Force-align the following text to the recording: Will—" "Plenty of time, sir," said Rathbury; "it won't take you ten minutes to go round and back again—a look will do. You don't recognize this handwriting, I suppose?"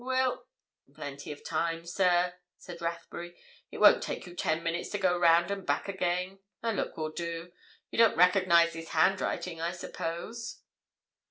Will—" 0.03 0.47
"Plenty 0.95 1.31
of 1.31 1.45
time, 1.45 1.85
sir," 1.85 2.33
said 2.57 2.81
Rathbury; 2.81 3.37
"it 3.69 3.77
won't 3.77 4.01
take 4.01 4.25
you 4.25 4.33
ten 4.35 4.63
minutes 4.63 4.89
to 4.89 4.97
go 4.97 5.15
round 5.15 5.51
and 5.51 5.63
back 5.63 5.87
again—a 5.87 6.73
look 6.73 6.97
will 6.97 7.11
do. 7.11 7.51
You 7.91 7.99
don't 7.99 8.17
recognize 8.17 8.73
this 8.73 8.89
handwriting, 8.89 9.61
I 9.61 9.73
suppose?" 9.73 10.63